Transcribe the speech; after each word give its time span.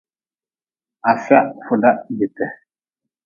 Afia 1.11 1.41
fuda 1.67 1.91
jite. 2.17 2.45